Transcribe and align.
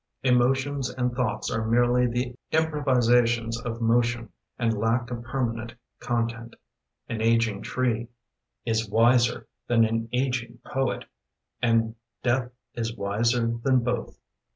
Emotions 0.23 0.89
and 0.89 1.13
thoughts 1.13 1.51
are 1.51 1.67
merely 1.67 2.07
The 2.07 2.33
improvisations 2.51 3.61
of 3.61 3.81
motion, 3.81 4.29
And 4.57 4.75
lack 4.75 5.11
a 5.11 5.15
permanent 5.17 5.75
content. 5.99 6.55
An 7.07 7.21
aging 7.21 7.61
tree 7.61 8.07
is 8.65 8.89
wiser 8.89 9.45
Than 9.67 9.85
an 9.85 10.09
aging 10.11 10.57
poet, 10.65 11.05
And 11.61 11.93
death 12.23 12.49
is 12.73 12.97
wiser 12.97 13.59
than 13.61 13.83
both. 13.83 14.17